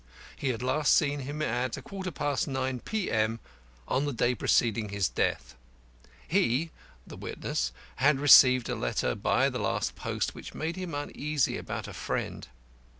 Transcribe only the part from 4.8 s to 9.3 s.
his death. He (witness) had received a letter